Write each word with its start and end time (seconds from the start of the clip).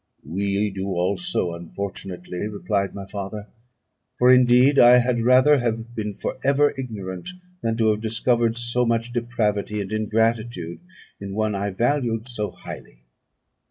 "We 0.25 0.71
do 0.71 0.87
also, 0.95 1.53
unfortunately," 1.53 2.47
replied 2.47 2.95
my 2.95 3.05
father; 3.05 3.45
"for 4.17 4.31
indeed 4.31 4.79
I 4.79 4.97
had 4.97 5.21
rather 5.21 5.59
have 5.59 5.93
been 5.93 6.15
for 6.15 6.39
ever 6.43 6.73
ignorant 6.75 7.29
than 7.61 7.77
have 7.77 8.01
discovered 8.01 8.57
so 8.57 8.83
much 8.83 9.13
depravity 9.13 9.79
and 9.79 9.91
ingratitude 9.91 10.79
in 11.19 11.35
one 11.35 11.53
I 11.53 11.69
valued 11.69 12.27
so 12.27 12.49
highly." 12.49 13.03